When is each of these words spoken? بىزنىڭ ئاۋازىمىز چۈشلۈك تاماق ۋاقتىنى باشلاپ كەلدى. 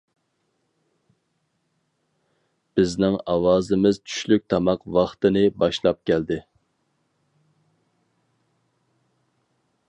بىزنىڭ 2.79 3.17
ئاۋازىمىز 3.33 3.99
چۈشلۈك 4.07 4.47
تاماق 4.55 4.87
ۋاقتىنى 4.97 5.45
باشلاپ 5.65 6.01
كەلدى. 6.11 6.39